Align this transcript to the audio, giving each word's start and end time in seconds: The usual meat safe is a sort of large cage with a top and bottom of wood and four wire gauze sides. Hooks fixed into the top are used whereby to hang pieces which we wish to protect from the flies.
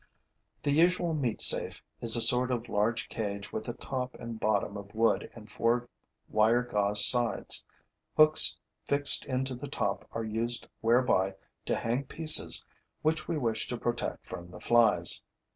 The 0.63 0.71
usual 0.71 1.13
meat 1.13 1.41
safe 1.41 1.79
is 2.01 2.15
a 2.15 2.23
sort 2.23 2.49
of 2.49 2.67
large 2.69 3.07
cage 3.07 3.53
with 3.53 3.69
a 3.69 3.73
top 3.73 4.15
and 4.15 4.39
bottom 4.39 4.75
of 4.75 4.95
wood 4.95 5.29
and 5.35 5.47
four 5.47 5.89
wire 6.27 6.63
gauze 6.63 7.05
sides. 7.05 7.63
Hooks 8.17 8.57
fixed 8.87 9.25
into 9.25 9.53
the 9.53 9.67
top 9.67 10.07
are 10.13 10.23
used 10.23 10.67
whereby 10.79 11.35
to 11.67 11.75
hang 11.75 12.05
pieces 12.05 12.65
which 13.03 13.27
we 13.27 13.37
wish 13.37 13.67
to 13.67 13.77
protect 13.77 14.25
from 14.25 14.49
the 14.49 14.59
flies. 14.59 15.21